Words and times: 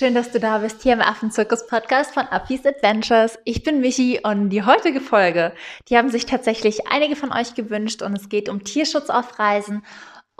Schön, 0.00 0.14
dass 0.14 0.32
du 0.32 0.40
da 0.40 0.56
bist 0.56 0.82
hier 0.82 0.94
im 0.94 1.02
Affenzirkus-Podcast 1.02 2.14
von 2.14 2.26
Affis 2.30 2.64
Adventures. 2.64 3.38
Ich 3.44 3.62
bin 3.62 3.82
Michi 3.82 4.18
und 4.22 4.48
die 4.48 4.62
heutige 4.62 4.98
Folge, 4.98 5.52
die 5.90 5.98
haben 5.98 6.08
sich 6.08 6.24
tatsächlich 6.24 6.86
einige 6.90 7.16
von 7.16 7.30
euch 7.34 7.54
gewünscht 7.54 8.00
und 8.00 8.16
es 8.16 8.30
geht 8.30 8.48
um 8.48 8.64
Tierschutz 8.64 9.10
auf 9.10 9.38
Reisen 9.38 9.82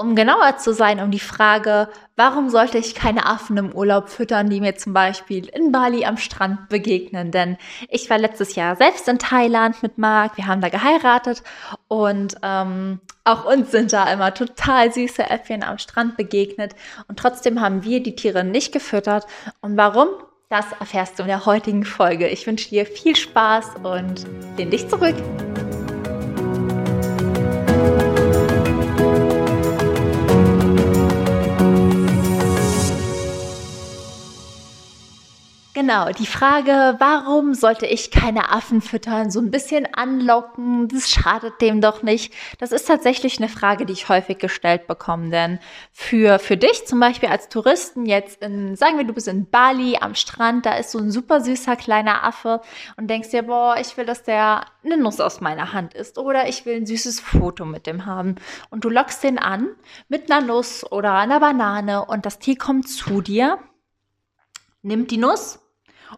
um 0.01 0.17
genauer 0.17 0.57
zu 0.57 0.73
sein, 0.73 0.99
um 0.99 1.11
die 1.11 1.21
Frage, 1.21 1.89
warum 2.17 2.49
sollte 2.49 2.79
ich 2.79 2.95
keine 2.95 3.27
Affen 3.27 3.59
im 3.59 3.73
Urlaub 3.73 4.09
füttern, 4.09 4.49
die 4.49 4.61
mir 4.61 4.75
zum 4.75 4.95
Beispiel 4.95 5.47
in 5.49 5.73
Bali 5.73 6.07
am 6.07 6.17
Strand 6.17 6.71
begegnen? 6.71 7.31
Denn 7.31 7.59
ich 7.91 8.09
war 8.09 8.19
letztes 8.19 8.55
Jahr 8.55 8.77
selbst 8.77 9.07
in 9.09 9.19
Thailand 9.19 9.83
mit 9.83 9.99
Marc, 9.99 10.39
wir 10.39 10.47
haben 10.47 10.63
da 10.63 10.71
geheiratet 10.71 11.43
und 11.87 12.37
ähm, 12.43 13.01
auch 13.25 13.45
uns 13.45 13.71
sind 13.71 13.93
da 13.93 14.11
immer 14.11 14.33
total 14.33 14.91
süße 14.91 15.29
Äffchen 15.29 15.63
am 15.63 15.77
Strand 15.77 16.17
begegnet 16.17 16.75
und 17.07 17.19
trotzdem 17.19 17.61
haben 17.61 17.85
wir 17.85 18.03
die 18.03 18.17
Tiere 18.17 18.43
nicht 18.43 18.73
gefüttert. 18.73 19.27
Und 19.61 19.77
warum? 19.77 20.09
Das 20.49 20.67
erfährst 20.81 21.19
du 21.19 21.23
in 21.23 21.29
der 21.29 21.47
heutigen 21.47 21.85
Folge. 21.85 22.27
Ich 22.27 22.45
wünsche 22.47 22.71
dir 22.71 22.85
viel 22.85 23.15
Spaß 23.15 23.77
und 23.85 24.27
lehn 24.57 24.71
dich 24.71 24.89
zurück. 24.89 25.15
Genau, 35.81 36.11
die 36.13 36.27
Frage, 36.27 36.97
warum 36.99 37.55
sollte 37.55 37.87
ich 37.87 38.11
keine 38.11 38.53
Affen 38.53 38.83
füttern, 38.83 39.31
so 39.31 39.41
ein 39.41 39.51
bisschen 39.51 39.89
anlocken, 39.95 40.89
das 40.89 41.09
schadet 41.09 41.63
dem 41.63 41.81
doch 41.81 42.03
nicht. 42.03 42.35
Das 42.59 42.71
ist 42.71 42.87
tatsächlich 42.87 43.39
eine 43.39 43.49
Frage, 43.49 43.87
die 43.87 43.95
ich 43.95 44.11
häufig 44.11 44.37
gestellt 44.37 44.87
bekomme. 44.87 45.31
Denn 45.31 45.59
für, 45.91 46.39
für 46.39 46.59
dich 46.59 46.87
zum 46.87 47.01
Beispiel 47.01 47.31
als 47.31 47.49
Touristen 47.49 48.05
jetzt 48.05 48.43
in, 48.43 48.77
sagen 48.77 48.99
wir, 48.99 49.07
du 49.07 49.15
bist 49.15 49.27
in 49.27 49.49
Bali 49.49 49.97
am 49.99 50.15
Strand, 50.15 50.67
da 50.67 50.75
ist 50.75 50.91
so 50.91 50.99
ein 50.99 51.11
super 51.11 51.41
süßer 51.41 51.77
kleiner 51.77 52.25
Affe 52.25 52.61
und 52.99 53.09
denkst 53.09 53.31
dir, 53.31 53.45
boah, 53.45 53.77
ich 53.81 53.97
will, 53.97 54.05
dass 54.05 54.23
der 54.23 54.67
eine 54.85 54.99
Nuss 54.99 55.19
aus 55.19 55.41
meiner 55.41 55.73
Hand 55.73 55.95
isst 55.95 56.19
oder 56.19 56.47
ich 56.47 56.67
will 56.67 56.77
ein 56.77 56.85
süßes 56.85 57.21
Foto 57.21 57.65
mit 57.65 57.87
dem 57.87 58.05
haben. 58.05 58.35
Und 58.69 58.85
du 58.85 58.91
lockst 58.91 59.25
den 59.25 59.39
an 59.39 59.71
mit 60.09 60.31
einer 60.31 60.47
Nuss 60.47 60.85
oder 60.93 61.15
einer 61.15 61.41
Banane 61.41 62.05
und 62.05 62.27
das 62.27 62.39
Tier 62.39 62.59
kommt 62.59 62.87
zu 62.87 63.23
dir, 63.23 63.59
nimmt 64.83 65.11
die 65.11 65.17
Nuss 65.17 65.59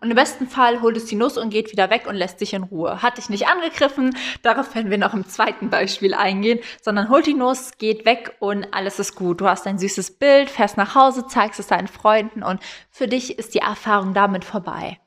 und 0.00 0.10
im 0.10 0.16
besten 0.16 0.46
Fall 0.46 0.80
holt 0.80 0.96
es 0.96 1.06
die 1.06 1.16
Nuss 1.16 1.36
und 1.36 1.50
geht 1.50 1.72
wieder 1.72 1.90
weg 1.90 2.06
und 2.06 2.14
lässt 2.14 2.38
sich 2.38 2.54
in 2.54 2.62
Ruhe. 2.62 3.02
Hat 3.02 3.18
dich 3.18 3.28
nicht 3.28 3.48
angegriffen, 3.48 4.16
darauf 4.42 4.74
werden 4.74 4.90
wir 4.90 4.98
noch 4.98 5.14
im 5.14 5.26
zweiten 5.26 5.70
Beispiel 5.70 6.14
eingehen, 6.14 6.60
sondern 6.80 7.08
holt 7.08 7.26
die 7.26 7.34
Nuss, 7.34 7.72
geht 7.78 8.04
weg 8.04 8.36
und 8.40 8.72
alles 8.72 8.98
ist 8.98 9.14
gut. 9.14 9.40
Du 9.40 9.48
hast 9.48 9.66
ein 9.66 9.78
süßes 9.78 10.12
Bild, 10.18 10.50
fährst 10.50 10.76
nach 10.76 10.94
Hause, 10.94 11.26
zeigst 11.26 11.60
es 11.60 11.66
deinen 11.66 11.88
Freunden 11.88 12.42
und 12.42 12.60
für 12.90 13.08
dich 13.08 13.38
ist 13.38 13.54
die 13.54 13.58
Erfahrung 13.58 14.14
damit 14.14 14.44
vorbei. 14.44 14.98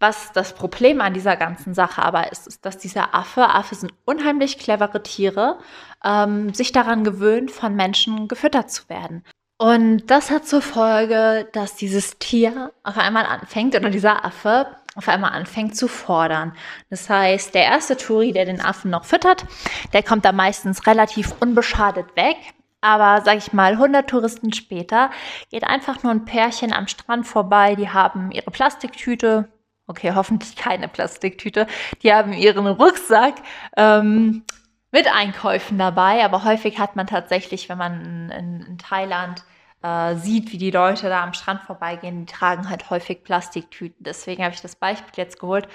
Was 0.00 0.30
das 0.32 0.54
Problem 0.54 1.00
an 1.00 1.12
dieser 1.12 1.36
ganzen 1.36 1.74
Sache 1.74 2.02
aber 2.02 2.30
ist, 2.30 2.46
ist, 2.46 2.64
dass 2.64 2.78
dieser 2.78 3.16
Affe, 3.16 3.48
Affe 3.48 3.74
sind 3.74 3.92
unheimlich 4.04 4.58
clevere 4.58 5.02
Tiere, 5.02 5.58
ähm, 6.04 6.54
sich 6.54 6.70
daran 6.70 7.02
gewöhnt, 7.02 7.50
von 7.50 7.74
Menschen 7.74 8.28
gefüttert 8.28 8.70
zu 8.70 8.88
werden. 8.88 9.24
Und 9.58 10.06
das 10.06 10.30
hat 10.30 10.46
zur 10.46 10.62
Folge, 10.62 11.48
dass 11.52 11.74
dieses 11.74 12.18
Tier 12.18 12.72
auf 12.84 12.96
einmal 12.96 13.26
anfängt, 13.26 13.74
oder 13.74 13.90
dieser 13.90 14.24
Affe 14.24 14.68
auf 14.94 15.08
einmal 15.08 15.32
anfängt 15.32 15.76
zu 15.76 15.88
fordern. 15.88 16.52
Das 16.90 17.10
heißt, 17.10 17.54
der 17.54 17.64
erste 17.64 17.96
Touri, 17.96 18.32
der 18.32 18.44
den 18.44 18.60
Affen 18.60 18.90
noch 18.90 19.04
füttert, 19.04 19.44
der 19.92 20.04
kommt 20.04 20.24
da 20.24 20.32
meistens 20.32 20.86
relativ 20.86 21.34
unbeschadet 21.40 22.14
weg. 22.16 22.36
Aber 22.80 23.24
sag 23.24 23.38
ich 23.38 23.52
mal, 23.52 23.72
100 23.72 24.08
Touristen 24.08 24.52
später 24.52 25.10
geht 25.50 25.64
einfach 25.64 26.04
nur 26.04 26.12
ein 26.12 26.24
Pärchen 26.24 26.72
am 26.72 26.86
Strand 26.86 27.26
vorbei, 27.26 27.74
die 27.74 27.90
haben 27.90 28.30
ihre 28.30 28.52
Plastiktüte, 28.52 29.48
okay, 29.88 30.12
hoffentlich 30.14 30.54
keine 30.54 30.86
Plastiktüte, 30.86 31.66
die 32.04 32.12
haben 32.12 32.32
ihren 32.32 32.66
Rucksack 32.68 33.34
ähm, 33.76 34.44
mit 34.90 35.06
Einkäufen 35.12 35.78
dabei, 35.78 36.24
aber 36.24 36.44
häufig 36.44 36.78
hat 36.78 36.96
man 36.96 37.06
tatsächlich, 37.06 37.68
wenn 37.68 37.78
man 37.78 38.30
in, 38.30 38.66
in 38.66 38.78
Thailand 38.78 39.44
äh, 39.82 40.14
sieht, 40.16 40.52
wie 40.52 40.58
die 40.58 40.70
Leute 40.70 41.08
da 41.08 41.22
am 41.22 41.34
Strand 41.34 41.62
vorbeigehen, 41.62 42.26
die 42.26 42.32
tragen 42.32 42.68
halt 42.68 42.90
häufig 42.90 43.22
Plastiktüten. 43.22 44.02
Deswegen 44.04 44.42
habe 44.42 44.54
ich 44.54 44.60
das 44.60 44.76
Beispiel 44.76 45.12
jetzt 45.16 45.38
geholt. 45.38 45.68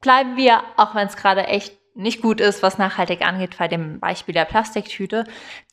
Bleiben 0.00 0.36
wir, 0.36 0.62
auch 0.76 0.94
wenn 0.94 1.06
es 1.06 1.16
gerade 1.16 1.46
echt 1.46 1.78
nicht 1.94 2.22
gut 2.22 2.40
ist, 2.40 2.62
was 2.62 2.78
nachhaltig 2.78 3.26
angeht, 3.26 3.58
bei 3.58 3.66
dem 3.66 3.98
Beispiel 3.98 4.32
der 4.32 4.44
Plastiktüte. 4.44 5.24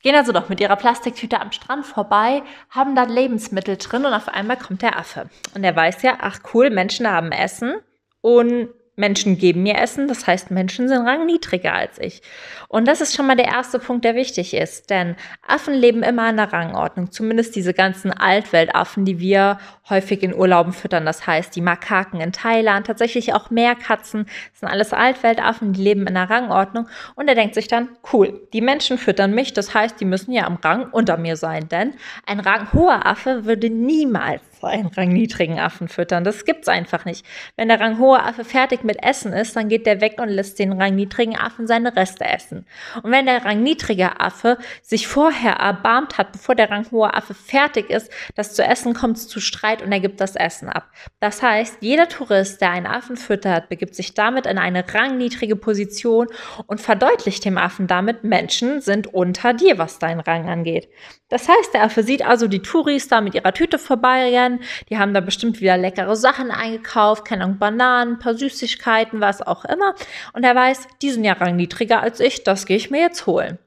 Gehen 0.02 0.16
also 0.16 0.32
doch 0.32 0.48
mit 0.48 0.60
ihrer 0.60 0.74
Plastiktüte 0.74 1.40
am 1.40 1.52
Strand 1.52 1.86
vorbei, 1.86 2.42
haben 2.68 2.96
da 2.96 3.04
Lebensmittel 3.04 3.76
drin 3.76 4.04
und 4.04 4.12
auf 4.12 4.28
einmal 4.28 4.56
kommt 4.56 4.82
der 4.82 4.98
Affe. 4.98 5.30
Und 5.54 5.62
er 5.62 5.76
weiß 5.76 6.02
ja, 6.02 6.18
ach 6.20 6.40
cool, 6.52 6.70
Menschen 6.70 7.08
haben 7.08 7.30
Essen 7.30 7.76
und 8.22 8.70
Menschen 8.96 9.36
geben 9.36 9.62
mir 9.62 9.76
Essen, 9.76 10.08
das 10.08 10.26
heißt, 10.26 10.50
Menschen 10.50 10.88
sind 10.88 11.06
rangniedriger 11.06 11.74
als 11.74 11.98
ich. 11.98 12.22
Und 12.68 12.88
das 12.88 13.00
ist 13.02 13.14
schon 13.14 13.26
mal 13.26 13.36
der 13.36 13.46
erste 13.46 13.78
Punkt, 13.78 14.04
der 14.04 14.14
wichtig 14.14 14.54
ist, 14.54 14.88
denn 14.88 15.16
Affen 15.46 15.74
leben 15.74 16.02
immer 16.02 16.28
in 16.30 16.36
der 16.36 16.52
Rangordnung, 16.52 17.12
zumindest 17.12 17.54
diese 17.54 17.74
ganzen 17.74 18.10
Altweltaffen, 18.10 19.04
die 19.04 19.20
wir 19.20 19.58
häufig 19.88 20.22
in 20.22 20.34
Urlauben 20.34 20.72
füttern, 20.72 21.04
das 21.04 21.26
heißt, 21.26 21.54
die 21.54 21.60
Makaken 21.60 22.20
in 22.20 22.32
Thailand, 22.32 22.86
tatsächlich 22.86 23.34
auch 23.34 23.50
Meerkatzen, 23.50 24.24
das 24.50 24.60
sind 24.60 24.68
alles 24.68 24.92
Altweltaffen, 24.92 25.74
die 25.74 25.82
leben 25.82 26.06
in 26.06 26.14
der 26.14 26.30
Rangordnung 26.30 26.88
und 27.14 27.28
er 27.28 27.34
denkt 27.34 27.54
sich 27.54 27.68
dann, 27.68 27.90
cool, 28.12 28.48
die 28.52 28.62
Menschen 28.62 28.98
füttern 28.98 29.34
mich, 29.34 29.52
das 29.52 29.74
heißt, 29.74 30.00
die 30.00 30.06
müssen 30.06 30.32
ja 30.32 30.46
am 30.46 30.56
Rang 30.56 30.90
unter 30.90 31.18
mir 31.18 31.36
sein, 31.36 31.68
denn 31.68 31.94
ein 32.26 32.40
ranghoher 32.40 33.06
Affe 33.06 33.44
würde 33.44 33.68
niemals 33.68 34.42
einen 34.62 34.88
rangniedrigen 34.88 35.58
Affen 35.58 35.88
füttern. 35.88 36.24
Das 36.24 36.44
gibt's 36.44 36.68
einfach 36.68 37.04
nicht. 37.04 37.24
Wenn 37.56 37.68
der 37.68 37.80
ranghohe 37.80 38.22
Affe 38.22 38.44
fertig 38.44 38.84
mit 38.86 39.02
Essen 39.02 39.32
ist, 39.32 39.56
dann 39.56 39.68
geht 39.68 39.86
der 39.86 40.00
weg 40.00 40.16
und 40.20 40.28
lässt 40.28 40.58
den 40.58 40.72
rangniedrigen 40.72 41.36
Affen 41.36 41.66
seine 41.66 41.94
Reste 41.94 42.24
essen. 42.24 42.66
Und 43.02 43.10
wenn 43.10 43.26
der 43.26 43.44
rangniedrige 43.44 44.20
Affe 44.20 44.58
sich 44.82 45.06
vorher 45.06 45.54
erbarmt 45.54 46.18
hat, 46.18 46.32
bevor 46.32 46.54
der 46.54 46.70
ranghohe 46.70 47.12
Affe 47.12 47.34
fertig 47.34 47.90
ist, 47.90 48.10
das 48.34 48.54
zu 48.54 48.64
essen 48.64 48.94
kommt 48.94 49.18
zu 49.18 49.40
Streit 49.40 49.82
und 49.82 49.92
er 49.92 50.00
gibt 50.00 50.20
das 50.20 50.36
Essen 50.36 50.68
ab. 50.68 50.88
Das 51.20 51.42
heißt, 51.42 51.78
jeder 51.80 52.08
Tourist, 52.08 52.60
der 52.60 52.70
einen 52.70 52.86
Affen 52.86 53.16
füttert, 53.16 53.68
begibt 53.68 53.94
sich 53.94 54.14
damit 54.14 54.46
in 54.46 54.58
eine 54.58 54.84
rangniedrige 54.94 55.56
Position 55.56 56.28
und 56.66 56.80
verdeutlicht 56.80 57.44
dem 57.44 57.58
Affen 57.58 57.86
damit, 57.86 58.24
Menschen 58.24 58.80
sind 58.80 59.12
unter 59.12 59.52
dir, 59.52 59.78
was 59.78 59.98
deinen 59.98 60.20
Rang 60.20 60.48
angeht. 60.48 60.88
Das 61.28 61.48
heißt, 61.48 61.74
der 61.74 61.82
Affe 61.82 62.04
sieht 62.04 62.24
also 62.24 62.46
die 62.46 62.62
Touris 62.62 63.08
da 63.08 63.20
mit 63.20 63.34
ihrer 63.34 63.52
Tüte 63.52 63.78
vorbeirennen. 63.78 64.60
Die 64.88 64.96
haben 64.96 65.12
da 65.12 65.20
bestimmt 65.20 65.60
wieder 65.60 65.76
leckere 65.76 66.14
Sachen 66.14 66.52
eingekauft, 66.52 67.24
keine 67.24 67.44
Ahnung, 67.44 67.58
Bananen, 67.58 68.14
ein 68.14 68.18
paar 68.20 68.34
Süßigkeiten, 68.34 68.75
was 68.84 69.42
auch 69.42 69.64
immer. 69.64 69.94
Und 70.32 70.44
er 70.44 70.54
weiß, 70.54 70.88
die 71.02 71.10
sind 71.10 71.24
ja 71.24 71.34
rangniedriger 71.34 72.00
als 72.00 72.20
ich, 72.20 72.44
das 72.44 72.66
gehe 72.66 72.76
ich 72.76 72.90
mir 72.90 73.00
jetzt 73.00 73.26
holen. 73.26 73.58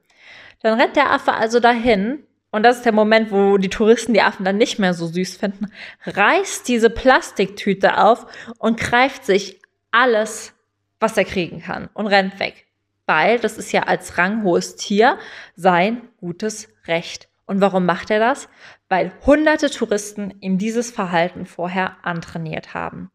Dann 0.62 0.80
rennt 0.80 0.96
der 0.96 1.12
Affe 1.12 1.34
also 1.34 1.60
dahin. 1.60 2.24
Und 2.52 2.64
das 2.64 2.78
ist 2.78 2.86
der 2.86 2.94
Moment, 2.94 3.32
wo 3.32 3.58
die 3.58 3.70
Touristen 3.70 4.14
die 4.14 4.22
Affen 4.22 4.44
dann 4.44 4.58
nicht 4.58 4.80
mehr 4.80 4.94
so 4.94 5.06
süß 5.08 5.38
finden. 5.38 5.68
Reißt 6.06 6.68
diese 6.68 6.90
Plastiktüte 6.90 8.00
auf 8.00 8.26
und 8.58 8.80
greift 8.80 9.24
sich 9.24 9.62
alles, 9.92 10.54
was 11.00 11.16
er 11.16 11.26
kriegen 11.26 11.62
kann 11.62 11.90
und 11.94 12.08
rennt 12.08 12.40
weg. 12.40 12.66
Weil 13.06 13.40
das 13.40 13.58
ist 13.58 13.72
ja 13.72 13.84
als 13.84 14.18
ranghohes 14.18 14.76
Tier 14.76 15.18
sein 15.56 16.10
gutes 16.18 16.70
Recht. 16.88 17.30
Und 17.46 17.62
warum 17.62 17.86
macht 17.86 18.12
er 18.12 18.20
das? 18.20 18.50
Weil 18.90 19.12
hunderte 19.26 19.70
Touristen 19.70 20.36
ihm 20.40 20.58
dieses 20.58 20.92
Verhalten 20.92 21.46
vorher 21.46 21.98
antrainiert 22.04 22.74
haben. 22.74 23.12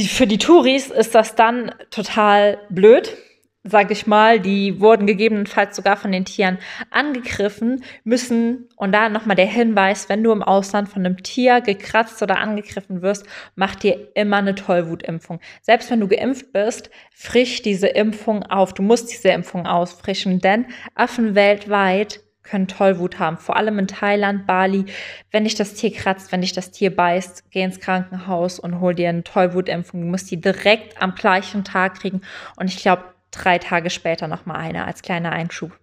Die, 0.00 0.08
für 0.08 0.26
die 0.26 0.38
Touris 0.38 0.88
ist 0.88 1.14
das 1.14 1.34
dann 1.34 1.74
total 1.90 2.56
blöd, 2.70 3.18
sag 3.64 3.90
ich 3.90 4.06
mal. 4.06 4.40
Die 4.40 4.80
wurden 4.80 5.06
gegebenenfalls 5.06 5.76
sogar 5.76 5.98
von 5.98 6.10
den 6.10 6.24
Tieren 6.24 6.56
angegriffen, 6.90 7.84
müssen, 8.02 8.66
und 8.76 8.92
da 8.92 9.10
nochmal 9.10 9.36
der 9.36 9.44
Hinweis, 9.44 10.08
wenn 10.08 10.24
du 10.24 10.32
im 10.32 10.42
Ausland 10.42 10.88
von 10.88 11.04
einem 11.04 11.22
Tier 11.22 11.60
gekratzt 11.60 12.22
oder 12.22 12.38
angegriffen 12.38 13.02
wirst, 13.02 13.26
mach 13.56 13.74
dir 13.74 14.08
immer 14.14 14.38
eine 14.38 14.54
Tollwutimpfung. 14.54 15.38
Selbst 15.60 15.90
wenn 15.90 16.00
du 16.00 16.08
geimpft 16.08 16.50
bist, 16.54 16.88
frisch 17.12 17.60
diese 17.60 17.88
Impfung 17.88 18.42
auf. 18.44 18.72
Du 18.72 18.82
musst 18.82 19.12
diese 19.12 19.28
Impfung 19.28 19.66
ausfrischen, 19.66 20.38
denn 20.38 20.64
Affen 20.94 21.34
weltweit 21.34 22.20
können 22.42 22.68
Tollwut 22.68 23.18
haben, 23.18 23.36
vor 23.36 23.56
allem 23.56 23.78
in 23.78 23.86
Thailand, 23.86 24.46
Bali. 24.46 24.86
Wenn 25.30 25.44
dich 25.44 25.54
das 25.54 25.74
Tier 25.74 25.92
kratzt, 25.92 26.32
wenn 26.32 26.40
dich 26.40 26.52
das 26.52 26.70
Tier 26.70 26.94
beißt, 26.94 27.50
geh 27.50 27.62
ins 27.62 27.80
Krankenhaus 27.80 28.58
und 28.58 28.80
hol 28.80 28.94
dir 28.94 29.08
eine 29.08 29.24
Tollwutimpfung. 29.24 30.00
Du 30.00 30.06
musst 30.06 30.30
die 30.30 30.40
direkt 30.40 31.00
am 31.00 31.14
gleichen 31.14 31.64
Tag 31.64 32.00
kriegen 32.00 32.22
und 32.56 32.68
ich 32.68 32.78
glaube 32.78 33.04
drei 33.30 33.58
Tage 33.58 33.90
später 33.90 34.26
nochmal 34.26 34.56
eine 34.56 34.84
als 34.84 35.02
kleiner 35.02 35.32
Einschub. 35.32 35.78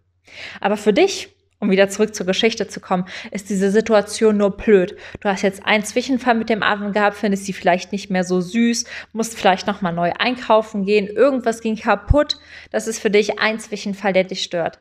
Aber 0.59 0.75
für 0.75 0.91
dich, 0.91 1.29
um 1.59 1.71
wieder 1.71 1.89
zurück 1.89 2.13
zur 2.13 2.25
Geschichte 2.25 2.67
zu 2.67 2.79
kommen, 2.79 3.05
ist 3.31 3.49
diese 3.49 3.71
Situation 3.71 4.37
nur 4.37 4.57
blöd. 4.57 4.97
Du 5.21 5.29
hast 5.29 5.43
jetzt 5.43 5.65
einen 5.65 5.85
Zwischenfall 5.85 6.35
mit 6.35 6.49
dem 6.49 6.63
Affen 6.63 6.91
gehabt, 6.91 7.17
findest 7.17 7.45
sie 7.45 7.53
vielleicht 7.53 7.91
nicht 7.91 8.09
mehr 8.09 8.23
so 8.23 8.41
süß, 8.41 8.85
musst 9.13 9.37
vielleicht 9.37 9.67
nochmal 9.67 9.93
neu 9.93 10.11
einkaufen 10.19 10.85
gehen, 10.85 11.07
irgendwas 11.07 11.61
ging 11.61 11.77
kaputt. 11.77 12.37
Das 12.71 12.87
ist 12.87 12.99
für 12.99 13.09
dich 13.09 13.39
ein 13.39 13.59
Zwischenfall, 13.59 14.13
der 14.13 14.25
dich 14.25 14.43
stört 14.43 14.79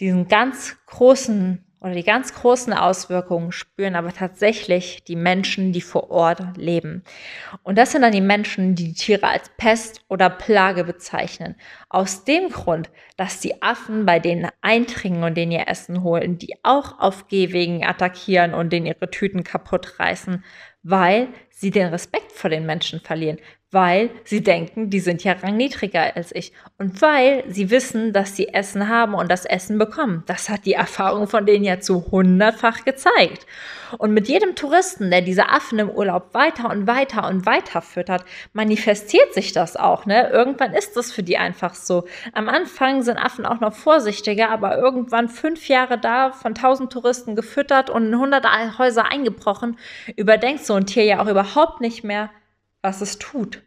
diesen 0.00 0.28
ganz 0.28 0.76
großen 0.86 1.64
oder 1.80 1.94
die 1.94 2.04
ganz 2.04 2.34
großen 2.34 2.74
Auswirkungen 2.74 3.52
spüren 3.52 3.94
aber 3.94 4.12
tatsächlich 4.12 5.02
die 5.04 5.16
Menschen, 5.16 5.72
die 5.72 5.80
vor 5.80 6.10
Ort 6.10 6.56
leben. 6.56 7.02
Und 7.62 7.78
das 7.78 7.92
sind 7.92 8.02
dann 8.02 8.12
die 8.12 8.20
Menschen, 8.20 8.74
die 8.74 8.88
die 8.88 8.94
Tiere 8.94 9.28
als 9.28 9.50
Pest 9.56 10.04
oder 10.08 10.28
Plage 10.28 10.84
bezeichnen. 10.84 11.56
Aus 11.88 12.24
dem 12.24 12.50
Grund, 12.50 12.90
dass 13.16 13.40
die 13.40 13.62
Affen 13.62 14.04
bei 14.04 14.18
denen 14.18 14.50
eindringen 14.60 15.24
und 15.24 15.36
denen 15.36 15.52
ihr 15.52 15.68
Essen 15.68 16.02
holen, 16.02 16.36
die 16.36 16.54
auch 16.62 16.98
auf 16.98 17.28
Gehwegen 17.28 17.84
attackieren 17.84 18.52
und 18.52 18.70
denen 18.74 18.86
ihre 18.86 19.10
Tüten 19.10 19.42
kaputt 19.42 19.98
reißen, 19.98 20.44
weil 20.82 21.28
sie 21.48 21.70
den 21.70 21.88
Respekt 21.88 22.32
vor 22.32 22.50
den 22.50 22.66
Menschen 22.66 23.00
verlieren, 23.00 23.38
weil 23.70 24.10
sie 24.24 24.42
denken, 24.42 24.90
die 24.90 25.00
sind 25.00 25.22
ja 25.22 25.32
rangniedriger 25.32 26.16
als 26.16 26.34
ich 26.34 26.52
und 26.78 27.00
weil 27.02 27.44
sie 27.48 27.70
wissen, 27.70 28.12
dass 28.12 28.34
sie 28.34 28.48
Essen 28.48 28.88
haben 28.88 29.14
und 29.14 29.30
das 29.30 29.44
Essen 29.44 29.78
bekommen. 29.78 30.24
Das 30.26 30.48
hat 30.48 30.64
die 30.64 30.72
Erfahrung 30.72 31.28
von 31.28 31.46
denen 31.46 31.64
ja 31.64 31.78
zu 31.78 32.10
hundertfach 32.10 32.84
gezeigt. 32.84 33.46
Und 33.98 34.12
mit 34.12 34.28
jedem 34.28 34.54
Touristen, 34.54 35.10
der 35.10 35.20
diese 35.20 35.48
Affen 35.48 35.78
im 35.78 35.90
Urlaub 35.90 36.32
weiter 36.32 36.70
und 36.70 36.86
weiter 36.86 37.28
und 37.28 37.46
weiter 37.46 37.82
füttert, 37.82 38.24
manifestiert 38.52 39.34
sich 39.34 39.52
das 39.52 39.76
auch. 39.76 40.06
Ne? 40.06 40.30
Irgendwann 40.30 40.74
ist 40.74 40.96
das 40.96 41.12
für 41.12 41.22
die 41.22 41.38
einfach 41.38 41.74
so. 41.74 42.06
Am 42.32 42.48
Anfang 42.48 43.02
sind 43.02 43.18
Affen 43.18 43.46
auch 43.46 43.60
noch 43.60 43.74
vorsichtiger, 43.74 44.50
aber 44.50 44.78
irgendwann 44.78 45.28
fünf 45.28 45.68
Jahre 45.68 45.98
da 45.98 46.32
von 46.32 46.54
tausend 46.54 46.92
Touristen 46.92 47.34
gefüttert 47.34 47.90
und 47.90 48.06
in 48.06 48.18
hundert 48.18 48.46
Häuser 48.78 49.10
eingebrochen, 49.10 49.76
überdenkt 50.16 50.64
so 50.64 50.74
ein 50.74 50.86
Tier 50.86 51.04
ja 51.04 51.22
auch 51.22 51.28
überhaupt 51.28 51.80
nicht 51.80 52.04
mehr, 52.04 52.30
was 52.82 53.00
es 53.00 53.18
tut. 53.18 53.62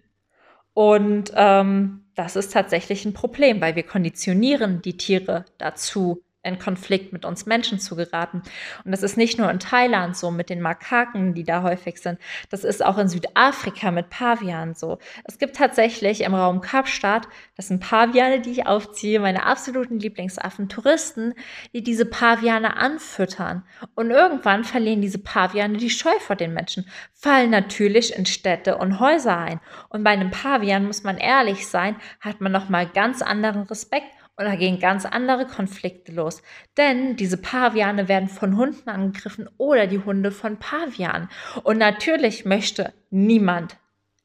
Und 0.73 1.31
ähm, 1.35 2.05
das 2.15 2.35
ist 2.35 2.53
tatsächlich 2.53 3.05
ein 3.05 3.13
Problem, 3.13 3.61
weil 3.61 3.75
wir 3.75 3.83
konditionieren 3.83 4.81
die 4.81 4.97
Tiere 4.97 5.45
dazu, 5.57 6.23
in 6.43 6.59
Konflikt 6.59 7.13
mit 7.13 7.25
uns 7.25 7.45
Menschen 7.45 7.79
zu 7.79 7.95
geraten. 7.95 8.43
Und 8.83 8.91
das 8.91 9.01
ist 9.01 9.17
nicht 9.17 9.39
nur 9.39 9.49
in 9.49 9.59
Thailand 9.59 10.15
so 10.17 10.29
mit 10.29 10.49
den 10.49 10.61
Makaken, 10.61 11.33
die 11.33 11.43
da 11.43 11.63
häufig 11.63 12.01
sind. 12.01 12.19
Das 12.49 12.63
ist 12.63 12.85
auch 12.85 12.97
in 12.97 13.07
Südafrika 13.07 13.91
mit 13.91 14.09
Pavianen 14.09 14.75
so. 14.75 14.99
Es 15.23 15.39
gibt 15.39 15.55
tatsächlich 15.55 16.21
im 16.21 16.35
Raum 16.35 16.61
Kapstadt, 16.61 17.27
das 17.55 17.69
sind 17.69 17.79
Paviane, 17.79 18.41
die 18.41 18.51
ich 18.51 18.67
aufziehe, 18.67 19.19
meine 19.19 19.45
absoluten 19.45 19.99
Lieblingsaffen, 19.99 20.67
Touristen, 20.67 21.33
die 21.73 21.81
diese 21.81 22.05
Paviane 22.05 22.75
anfüttern. 22.75 23.63
Und 23.95 24.11
irgendwann 24.11 24.65
verlieren 24.65 25.01
diese 25.01 25.19
Paviane 25.19 25.77
die 25.77 25.89
Scheu 25.89 26.17
vor 26.19 26.35
den 26.35 26.53
Menschen, 26.53 26.85
fallen 27.13 27.51
natürlich 27.51 28.15
in 28.15 28.25
Städte 28.25 28.77
und 28.77 28.99
Häuser 28.99 29.37
ein. 29.37 29.59
Und 29.89 30.03
bei 30.03 30.09
einem 30.09 30.31
Pavian 30.31 30.85
muss 30.85 31.03
man 31.03 31.17
ehrlich 31.17 31.67
sein, 31.67 31.95
hat 32.19 32.41
man 32.41 32.51
nochmal 32.51 32.87
ganz 32.87 33.21
anderen 33.21 33.63
Respekt 33.63 34.07
und 34.35 34.45
da 34.45 34.55
gehen 34.55 34.79
ganz 34.79 35.05
andere 35.05 35.45
Konflikte 35.45 36.11
los. 36.11 36.41
Denn 36.77 37.15
diese 37.15 37.37
Paviane 37.37 38.07
werden 38.07 38.29
von 38.29 38.57
Hunden 38.57 38.89
angegriffen 38.89 39.47
oder 39.57 39.85
die 39.85 39.99
Hunde 39.99 40.31
von 40.31 40.57
Pavianen. 40.57 41.29
Und 41.63 41.77
natürlich 41.77 42.43
möchte 42.43 42.93
niemand, 43.11 43.77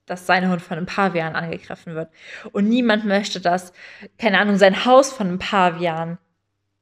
dass 0.06 0.26
sein 0.26 0.48
Hund 0.48 0.62
von 0.62 0.78
einem 0.78 0.86
Pavian 0.86 1.36
angegriffen 1.36 1.94
wird. 1.94 2.10
Und 2.52 2.68
niemand 2.68 3.04
möchte, 3.04 3.40
dass, 3.40 3.74
keine 4.16 4.38
Ahnung, 4.38 4.56
sein 4.56 4.86
Haus 4.86 5.12
von 5.12 5.26
einem 5.26 5.38
Pavian 5.38 6.16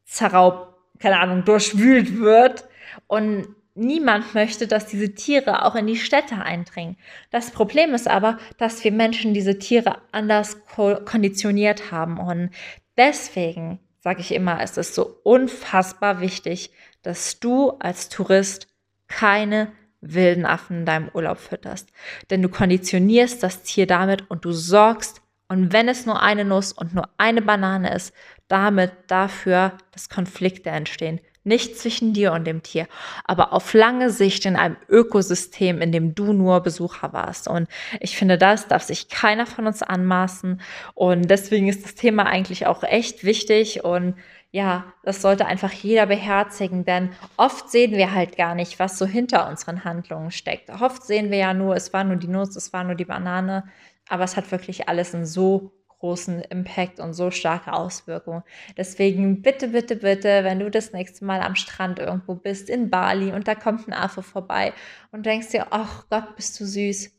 zerraubt, 0.04 0.76
keine 1.00 1.18
Ahnung, 1.18 1.44
durchwühlt 1.44 2.20
wird. 2.20 2.68
Und 3.08 3.48
niemand 3.74 4.34
möchte, 4.34 4.68
dass 4.68 4.86
diese 4.86 5.16
Tiere 5.16 5.64
auch 5.64 5.74
in 5.74 5.88
die 5.88 5.96
Städte 5.96 6.36
eindringen. 6.36 6.96
Das 7.30 7.50
Problem 7.50 7.92
ist 7.92 8.08
aber, 8.08 8.38
dass 8.56 8.84
wir 8.84 8.92
Menschen 8.92 9.34
diese 9.34 9.58
Tiere 9.58 9.98
anders 10.12 10.64
konditioniert 10.66 11.90
haben 11.90 12.18
und 12.18 12.50
Deswegen 12.96 13.80
sage 14.00 14.20
ich 14.20 14.32
immer, 14.32 14.60
es 14.62 14.76
ist 14.76 14.94
so 14.94 15.20
unfassbar 15.24 16.20
wichtig, 16.20 16.70
dass 17.02 17.40
du 17.40 17.70
als 17.78 18.08
Tourist 18.08 18.68
keine 19.08 19.72
wilden 20.00 20.46
Affen 20.46 20.80
in 20.80 20.86
deinem 20.86 21.10
Urlaub 21.12 21.38
fütterst. 21.38 21.90
Denn 22.30 22.42
du 22.42 22.48
konditionierst 22.48 23.42
das 23.42 23.62
Tier 23.62 23.86
damit 23.86 24.30
und 24.30 24.44
du 24.44 24.52
sorgst, 24.52 25.22
und 25.48 25.72
wenn 25.72 25.88
es 25.88 26.06
nur 26.06 26.20
eine 26.22 26.44
Nuss 26.44 26.72
und 26.72 26.94
nur 26.94 27.08
eine 27.18 27.40
Banane 27.40 27.94
ist, 27.94 28.12
damit 28.48 28.92
dafür, 29.08 29.72
dass 29.92 30.08
Konflikte 30.08 30.70
entstehen, 30.70 31.20
nicht 31.46 31.78
zwischen 31.78 32.12
dir 32.12 32.32
und 32.32 32.44
dem 32.44 32.62
Tier, 32.62 32.88
aber 33.24 33.52
auf 33.52 33.72
lange 33.72 34.10
Sicht 34.10 34.44
in 34.46 34.56
einem 34.56 34.76
Ökosystem, 34.88 35.80
in 35.80 35.92
dem 35.92 36.14
du 36.14 36.32
nur 36.32 36.60
Besucher 36.60 37.12
warst. 37.12 37.46
Und 37.46 37.68
ich 38.00 38.16
finde, 38.16 38.36
das 38.36 38.66
darf 38.66 38.82
sich 38.82 39.08
keiner 39.08 39.46
von 39.46 39.66
uns 39.68 39.82
anmaßen. 39.82 40.60
Und 40.94 41.30
deswegen 41.30 41.68
ist 41.68 41.84
das 41.84 41.94
Thema 41.94 42.26
eigentlich 42.26 42.66
auch 42.66 42.82
echt 42.82 43.22
wichtig 43.22 43.84
und 43.84 44.16
ja, 44.52 44.84
das 45.02 45.22
sollte 45.22 45.44
einfach 45.46 45.72
jeder 45.72 46.06
beherzigen, 46.06 46.84
denn 46.84 47.10
oft 47.36 47.68
sehen 47.70 47.92
wir 47.92 48.14
halt 48.14 48.38
gar 48.38 48.54
nicht, 48.54 48.78
was 48.78 48.96
so 48.96 49.04
hinter 49.04 49.48
unseren 49.48 49.84
Handlungen 49.84 50.30
steckt. 50.30 50.70
Oft 50.70 51.02
sehen 51.02 51.30
wir 51.30 51.38
ja 51.38 51.52
nur, 51.52 51.76
es 51.76 51.92
war 51.92 52.04
nur 52.04 52.16
die 52.16 52.28
Nuss, 52.28 52.56
es 52.56 52.72
war 52.72 52.82
nur 52.82 52.94
die 52.94 53.04
Banane, 53.04 53.64
aber 54.08 54.24
es 54.24 54.36
hat 54.36 54.50
wirklich 54.50 54.88
alles 54.88 55.14
einen 55.14 55.26
so 55.26 55.72
großen 55.98 56.42
Impact 56.42 57.00
und 57.00 57.14
so 57.14 57.30
starke 57.30 57.72
Auswirkungen. 57.72 58.42
Deswegen 58.76 59.42
bitte, 59.42 59.68
bitte, 59.68 59.96
bitte, 59.96 60.44
wenn 60.44 60.60
du 60.60 60.70
das 60.70 60.92
nächste 60.92 61.24
Mal 61.24 61.40
am 61.40 61.54
Strand 61.54 61.98
irgendwo 61.98 62.34
bist, 62.34 62.68
in 62.68 62.90
Bali 62.90 63.32
und 63.32 63.48
da 63.48 63.54
kommt 63.54 63.88
ein 63.88 63.94
Affe 63.94 64.22
vorbei 64.22 64.72
und 65.12 65.26
denkst 65.26 65.50
dir, 65.50 65.68
ach 65.70 66.04
Gott, 66.10 66.36
bist 66.36 66.60
du 66.60 66.64
süß, 66.64 67.12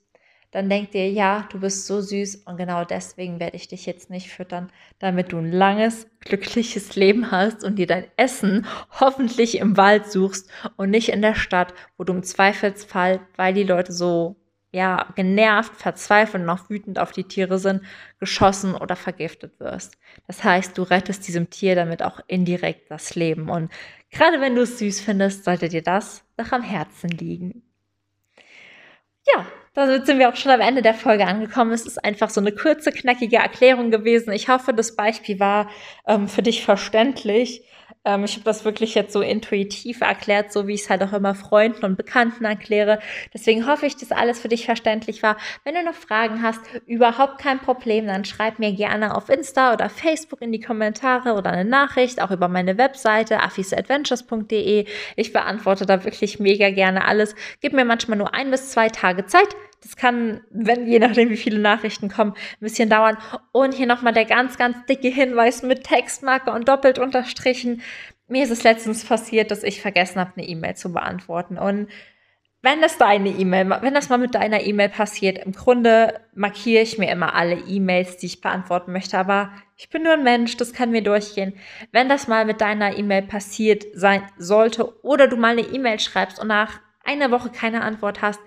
dann 0.52 0.70
denk 0.70 0.92
dir, 0.92 1.12
ja, 1.12 1.48
du 1.52 1.60
bist 1.60 1.88
so 1.88 2.02
süß 2.02 2.38
und 2.46 2.58
genau 2.58 2.86
deswegen 2.86 3.40
werde 3.40 3.58
ich 3.58 3.68
dich 3.68 3.86
jetzt 3.86 4.10
nicht 4.10 4.32
füttern, 4.32 4.72
damit 5.00 5.32
du 5.32 5.38
ein 5.38 5.52
langes, 5.52 6.08
glückliches 6.22 6.96
Leben 6.96 7.32
hast 7.32 7.64
und 7.64 7.76
dir 7.76 7.88
dein 7.88 8.06
Essen 8.16 8.66
hoffentlich 9.00 9.58
im 9.58 9.76
Wald 9.76 10.10
suchst 10.10 10.50
und 10.78 10.90
nicht 10.90 11.10
in 11.10 11.22
der 11.22 11.36
Stadt, 11.36 11.74
wo 11.98 12.06
du 12.06 12.14
im 12.14 12.24
Zweifelsfall, 12.24 13.20
weil 13.36 13.54
die 13.54 13.64
Leute 13.64 13.92
so 13.92 14.38
ja, 14.78 15.08
genervt, 15.16 15.76
verzweifelt 15.76 16.44
und 16.44 16.50
auch 16.52 16.70
wütend 16.70 17.00
auf 17.00 17.12
die 17.12 17.24
Tiere 17.24 17.58
sind, 17.58 17.82
geschossen 18.20 18.76
oder 18.76 18.96
vergiftet 18.96 19.60
wirst. 19.60 19.98
Das 20.28 20.44
heißt, 20.44 20.78
du 20.78 20.84
rettest 20.84 21.28
diesem 21.28 21.50
Tier 21.50 21.74
damit 21.74 22.04
auch 22.04 22.20
indirekt 22.28 22.92
das 22.92 23.16
Leben. 23.16 23.50
Und 23.50 23.72
gerade 24.12 24.40
wenn 24.40 24.54
du 24.54 24.62
es 24.62 24.78
süß 24.78 25.02
findest, 25.02 25.46
sollte 25.46 25.68
dir 25.68 25.82
das 25.82 26.24
doch 26.38 26.52
am 26.52 26.62
Herzen 26.62 27.10
liegen. 27.10 27.64
Ja, 29.36 29.48
damit 29.74 30.06
sind 30.06 30.20
wir 30.20 30.30
auch 30.30 30.36
schon 30.36 30.52
am 30.52 30.62
Ende 30.62 30.84
der 30.84 30.94
Folge 30.94 31.26
angekommen. 31.26 31.72
Es 31.72 31.88
ist 31.88 32.04
einfach 32.06 32.30
so 32.30 32.40
eine 32.40 32.52
kurze, 32.52 32.92
knackige 32.92 33.38
Erklärung 33.38 33.90
gewesen. 33.90 34.32
Ich 34.32 34.48
hoffe, 34.48 34.76
das 34.76 34.96
Beispiel 34.96 35.40
war 35.40 35.72
ähm, 36.06 36.28
für 36.28 36.44
dich 36.44 36.64
verständlich. 36.64 37.64
Ähm, 38.08 38.24
ich 38.24 38.34
habe 38.34 38.46
das 38.46 38.64
wirklich 38.64 38.96
jetzt 38.96 39.12
so 39.12 39.22
intuitiv 39.22 40.00
erklärt, 40.02 40.54
so 40.54 40.66
wie 40.66 40.74
ich 40.74 40.84
es 40.84 40.90
halt 40.90 41.04
auch 41.04 41.12
immer 41.12 41.36
Freunden 41.36 41.84
und 41.84 41.98
Bekannten 41.98 42.46
erkläre. 42.46 43.00
Deswegen 43.34 43.68
hoffe 43.68 43.86
ich, 43.86 43.98
dass 43.98 44.12
alles 44.14 44.40
für 44.40 44.48
dich 44.48 44.66
verständlich 44.66 45.22
war. 45.24 45.36
Wenn 45.66 45.76
du 45.76 45.84
noch 45.84 45.94
Fragen 45.94 46.42
hast, 46.42 46.62
überhaupt 46.86 47.40
kein 47.40 47.60
Problem, 47.60 48.08
dann 48.08 48.24
schreib 48.24 48.60
mir 48.60 48.72
gerne 48.72 49.14
auf 49.16 49.30
Insta 49.30 49.74
oder 49.74 49.90
Facebook 49.90 50.42
in 50.42 50.54
die 50.54 50.62
Kommentare 50.62 51.34
oder 51.34 51.52
eine 51.52 51.70
Nachricht, 51.70 52.22
auch 52.22 52.32
über 52.32 52.48
meine 52.48 52.78
Webseite 52.78 53.42
affisadventures.de. 53.42 54.86
Ich 55.18 55.34
beantworte 55.34 55.86
da 55.86 56.06
wirklich 56.06 56.40
mega 56.40 56.70
gerne 56.70 57.06
alles. 57.06 57.36
Gib 57.60 57.74
mir 57.74 57.84
manchmal 57.84 58.18
nur 58.18 58.34
ein 58.34 58.50
bis 58.52 58.72
zwei 58.72 58.88
Tage 58.88 59.26
Zeit. 59.26 59.50
Das 59.82 59.96
kann, 59.96 60.42
wenn, 60.50 60.88
je 60.88 61.00
nachdem, 61.00 61.30
wie 61.30 61.38
viele 61.38 61.60
Nachrichten 61.60 62.10
kommen, 62.10 62.32
ein 62.32 62.58
bisschen 62.60 62.90
dauern. 62.90 63.18
Und 63.52 63.74
hier 63.74 63.86
nochmal 63.86 64.14
der 64.14 64.26
ganz, 64.26 64.58
ganz 64.58 64.86
dicke 64.86 65.10
Hinweis 65.10 65.62
mit 65.64 65.84
Textmarke 65.84 66.52
und 66.52 66.68
doppelt 66.68 67.00
unterstrichen. 67.00 67.82
Mir 68.28 68.44
ist 68.44 68.52
es 68.52 68.64
letztens 68.64 69.06
passiert, 69.06 69.52
dass 69.52 69.64
ich 69.64 69.82
vergessen 69.82 70.20
habe, 70.20 70.34
eine 70.36 70.48
E-Mail 70.48 70.76
zu 70.76 70.92
beantworten. 70.92 71.58
Und 71.58 71.88
wenn 72.64 72.82
das 72.82 72.98
deine 72.98 73.30
E-Mail, 73.30 73.70
wenn 73.82 73.94
das 73.94 74.10
mal 74.10 74.18
mit 74.18 74.34
deiner 74.34 74.62
E-Mail 74.62 74.90
passiert, 74.90 75.38
im 75.38 75.52
Grunde 75.52 76.20
markiere 76.34 76.82
ich 76.82 76.98
mir 76.98 77.12
immer 77.12 77.36
alle 77.36 77.56
E-Mails, 77.56 78.18
die 78.18 78.26
ich 78.26 78.42
beantworten 78.42 78.92
möchte, 78.92 79.18
aber 79.18 79.52
ich 79.78 79.90
bin 79.90 80.04
nur 80.04 80.14
ein 80.14 80.24
Mensch, 80.24 80.58
das 80.58 80.74
kann 80.74 80.92
mir 80.92 81.04
durchgehen. 81.04 81.54
Wenn 81.92 82.10
das 82.10 82.28
mal 82.28 82.46
mit 82.46 82.60
deiner 82.60 82.98
E-Mail 82.98 83.22
passiert 83.22 83.86
sein 83.94 84.24
sollte 84.38 85.02
oder 85.04 85.28
du 85.28 85.38
mal 85.38 85.52
eine 85.52 85.62
E-Mail 85.62 86.00
schreibst 86.00 86.40
und 86.40 86.48
nach 86.48 86.80
einer 87.06 87.30
Woche 87.32 87.52
keine 87.52 87.84
Antwort 87.84 88.24
hast, 88.24 88.40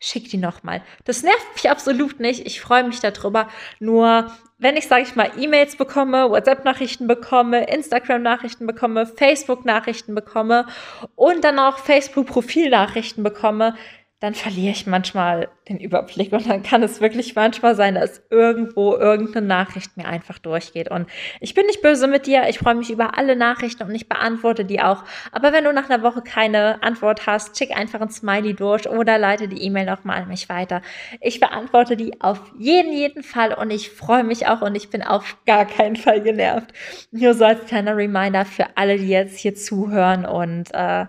schick 0.00 0.28
die 0.30 0.36
nochmal. 0.36 0.82
Das 1.04 1.22
nervt 1.22 1.54
mich 1.54 1.70
absolut 1.70 2.20
nicht. 2.20 2.46
Ich 2.46 2.60
freue 2.60 2.84
mich 2.84 3.00
darüber. 3.00 3.48
Nur 3.80 4.30
wenn 4.60 4.76
ich, 4.76 4.88
sage 4.88 5.02
ich 5.02 5.14
mal, 5.14 5.30
E-Mails 5.38 5.76
bekomme, 5.76 6.30
WhatsApp-Nachrichten 6.30 7.06
bekomme, 7.06 7.70
Instagram-Nachrichten 7.70 8.66
bekomme, 8.66 9.06
Facebook-Nachrichten 9.06 10.16
bekomme 10.16 10.66
und 11.14 11.44
dann 11.44 11.60
auch 11.60 11.78
Facebook-Profil-Nachrichten 11.78 13.22
bekomme, 13.22 13.76
dann 14.20 14.34
verliere 14.34 14.72
ich 14.72 14.84
manchmal 14.86 15.48
den 15.68 15.78
Überblick 15.78 16.32
und 16.32 16.48
dann 16.48 16.64
kann 16.64 16.82
es 16.82 17.00
wirklich 17.00 17.36
manchmal 17.36 17.76
sein, 17.76 17.94
dass 17.94 18.20
irgendwo 18.30 18.96
irgendeine 18.96 19.46
Nachricht 19.46 19.96
mir 19.96 20.06
einfach 20.06 20.40
durchgeht. 20.40 20.90
Und 20.90 21.08
ich 21.40 21.54
bin 21.54 21.66
nicht 21.66 21.82
böse 21.82 22.08
mit 22.08 22.26
dir, 22.26 22.48
ich 22.48 22.58
freue 22.58 22.74
mich 22.74 22.90
über 22.90 23.16
alle 23.16 23.36
Nachrichten 23.36 23.84
und 23.84 23.94
ich 23.94 24.08
beantworte 24.08 24.64
die 24.64 24.80
auch. 24.80 25.04
Aber 25.30 25.52
wenn 25.52 25.62
du 25.62 25.72
nach 25.72 25.88
einer 25.88 26.02
Woche 26.02 26.22
keine 26.22 26.82
Antwort 26.82 27.26
hast, 27.28 27.56
schick 27.56 27.76
einfach 27.76 28.00
ein 28.00 28.10
Smiley 28.10 28.54
durch 28.54 28.88
oder 28.88 29.18
leite 29.18 29.46
die 29.46 29.62
E-Mail 29.62 29.86
nochmal 29.86 30.22
an 30.22 30.28
mich 30.28 30.48
weiter. 30.48 30.82
Ich 31.20 31.38
beantworte 31.38 31.96
die 31.96 32.20
auf 32.20 32.40
jeden, 32.58 32.92
jeden 32.92 33.22
Fall 33.22 33.54
und 33.54 33.70
ich 33.70 33.90
freue 33.90 34.24
mich 34.24 34.48
auch 34.48 34.62
und 34.62 34.74
ich 34.74 34.90
bin 34.90 35.02
auf 35.02 35.36
gar 35.46 35.64
keinen 35.64 35.94
Fall 35.94 36.22
genervt. 36.22 36.72
Nur 37.12 37.34
so 37.34 37.44
als 37.44 37.66
kleiner 37.66 37.96
Reminder 37.96 38.44
für 38.44 38.66
alle, 38.74 38.98
die 38.98 39.08
jetzt 39.08 39.38
hier 39.38 39.54
zuhören 39.54 40.26
und 40.26 40.74
äh, 40.74 41.06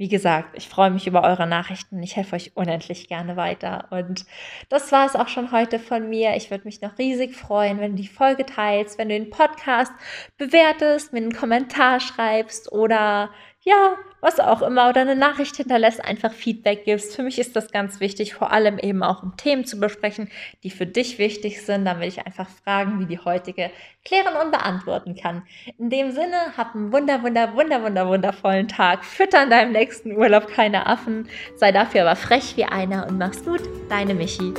wie 0.00 0.08
gesagt, 0.08 0.56
ich 0.56 0.66
freue 0.66 0.88
mich 0.88 1.06
über 1.06 1.22
eure 1.24 1.46
Nachrichten. 1.46 2.02
Ich 2.02 2.16
helfe 2.16 2.34
euch 2.34 2.52
unendlich 2.54 3.06
gerne 3.06 3.36
weiter. 3.36 3.88
Und 3.90 4.24
das 4.70 4.92
war 4.92 5.04
es 5.04 5.14
auch 5.14 5.28
schon 5.28 5.52
heute 5.52 5.78
von 5.78 6.08
mir. 6.08 6.36
Ich 6.36 6.50
würde 6.50 6.64
mich 6.64 6.80
noch 6.80 6.96
riesig 6.96 7.36
freuen, 7.36 7.80
wenn 7.80 7.96
du 7.96 8.02
die 8.02 8.08
Folge 8.08 8.46
teilst, 8.46 8.96
wenn 8.96 9.10
du 9.10 9.18
den 9.18 9.28
Podcast 9.28 9.92
bewertest, 10.38 11.12
mir 11.12 11.18
einen 11.18 11.34
Kommentar 11.34 12.00
schreibst 12.00 12.72
oder 12.72 13.28
ja, 13.62 13.96
was 14.22 14.40
auch 14.40 14.62
immer, 14.62 14.88
oder 14.88 15.02
eine 15.02 15.16
Nachricht 15.16 15.56
hinterlässt, 15.56 16.02
einfach 16.02 16.32
Feedback 16.32 16.84
gibst. 16.84 17.14
Für 17.14 17.22
mich 17.22 17.38
ist 17.38 17.56
das 17.56 17.70
ganz 17.70 18.00
wichtig, 18.00 18.34
vor 18.34 18.52
allem 18.52 18.78
eben 18.78 19.02
auch 19.02 19.22
um 19.22 19.36
Themen 19.36 19.64
zu 19.64 19.78
besprechen, 19.78 20.30
die 20.62 20.70
für 20.70 20.86
dich 20.86 21.18
wichtig 21.18 21.64
sind, 21.64 21.84
damit 21.84 22.08
ich 22.08 22.24
einfach 22.24 22.48
Fragen 22.48 23.00
wie 23.00 23.06
die 23.06 23.18
heutige 23.18 23.70
klären 24.04 24.34
und 24.42 24.50
beantworten 24.50 25.14
kann. 25.14 25.42
In 25.78 25.90
dem 25.90 26.10
Sinne, 26.10 26.56
hab 26.56 26.74
einen 26.74 26.92
wunder, 26.92 27.22
wunder, 27.22 27.54
wunder, 27.54 27.82
wunder, 27.82 28.08
wundervollen 28.08 28.68
Tag. 28.68 29.04
Fütter 29.04 29.42
in 29.42 29.50
deinem 29.50 29.72
nächsten 29.72 30.16
Urlaub 30.16 30.48
keine 30.48 30.86
Affen. 30.86 31.28
Sei 31.56 31.70
dafür 31.70 32.02
aber 32.02 32.16
frech 32.16 32.56
wie 32.56 32.64
einer 32.64 33.06
und 33.06 33.18
mach's 33.18 33.44
gut. 33.44 33.62
Deine 33.90 34.14
Michi. 34.14 34.54